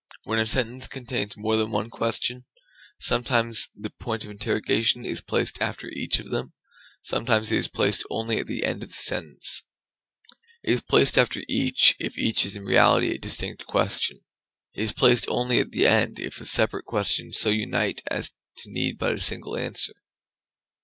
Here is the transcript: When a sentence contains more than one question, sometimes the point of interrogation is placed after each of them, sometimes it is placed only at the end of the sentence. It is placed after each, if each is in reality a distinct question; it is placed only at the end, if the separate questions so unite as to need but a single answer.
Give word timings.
When 0.23 0.39
a 0.39 0.47
sentence 0.47 0.87
contains 0.87 1.37
more 1.37 1.55
than 1.57 1.69
one 1.69 1.91
question, 1.91 2.45
sometimes 2.97 3.69
the 3.75 3.91
point 3.91 4.23
of 4.25 4.31
interrogation 4.31 5.05
is 5.05 5.21
placed 5.21 5.61
after 5.61 5.89
each 5.89 6.17
of 6.17 6.31
them, 6.31 6.53
sometimes 7.03 7.51
it 7.51 7.57
is 7.57 7.67
placed 7.67 8.03
only 8.09 8.39
at 8.39 8.47
the 8.47 8.65
end 8.65 8.81
of 8.81 8.89
the 8.89 8.95
sentence. 8.95 9.63
It 10.63 10.71
is 10.71 10.81
placed 10.81 11.19
after 11.19 11.43
each, 11.47 11.97
if 11.99 12.17
each 12.17 12.45
is 12.47 12.55
in 12.55 12.65
reality 12.65 13.11
a 13.11 13.19
distinct 13.19 13.67
question; 13.67 14.21
it 14.73 14.81
is 14.81 14.91
placed 14.91 15.25
only 15.27 15.59
at 15.59 15.69
the 15.69 15.85
end, 15.85 16.17
if 16.19 16.35
the 16.39 16.47
separate 16.47 16.85
questions 16.85 17.37
so 17.37 17.49
unite 17.51 18.01
as 18.09 18.31
to 18.57 18.71
need 18.71 18.97
but 18.97 19.13
a 19.13 19.19
single 19.19 19.55
answer. 19.55 19.93